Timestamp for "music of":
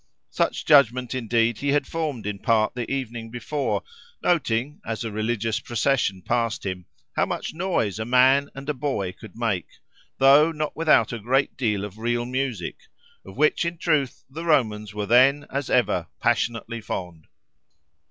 12.25-13.37